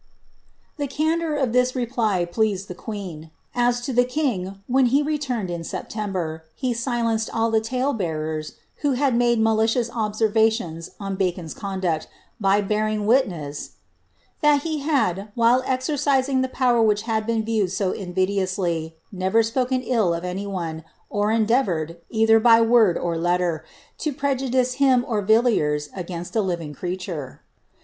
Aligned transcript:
'The 0.79 0.87
candour 0.87 1.35
of 1.35 1.53
this 1.53 1.75
reply 1.75 2.25
pleased 2.25 2.67
the 2.67 2.73
queen. 2.73 3.29
As 3.53 3.81
to 3.81 3.93
the 3.93 4.03
king, 4.03 4.55
when 4.65 4.87
he 4.87 5.03
returned, 5.03 5.51
in 5.51 5.63
September, 5.63 6.43
he 6.55 6.73
silenced 6.73 7.29
all 7.31 7.51
the 7.51 7.61
tale 7.61 7.93
bearers 7.93 8.53
who 8.77 8.93
had 8.93 9.15
made 9.15 9.37
maliciofis 9.39 9.91
observatioiM 9.91 10.89
on 10.99 11.17
Bacon*s 11.17 11.53
conduct, 11.53 12.07
by 12.39 12.61
bearing 12.61 13.05
witness, 13.05 13.67
^ 13.67 13.71
that 14.41 14.63
he 14.63 14.79
had, 14.79 15.31
while 15.35 15.61
exereising 15.67 16.41
the 16.41 16.49
power 16.49 16.81
which 16.81 17.03
had 17.03 17.27
been 17.27 17.45
viewed 17.45 17.69
eo 17.79 17.91
invidiously, 17.93 18.93
never 19.11 19.43
spoken 19.43 19.83
ill 19.83 20.15
of 20.15 20.25
any 20.25 20.47
one, 20.47 20.83
or 21.11 21.31
endeavoured, 21.31 21.97
either 22.09 22.39
by 22.39 22.59
w^ 22.59 22.95
or 22.99 23.19
letter, 23.19 23.63
to 23.99 24.11
prriudice 24.11 24.77
him 24.77 25.05
or 25.07 25.21
Villiers 25.21 25.89
aninst 25.89 26.35
a 26.35 26.41
living 26.41 26.73
creature. 26.73 27.41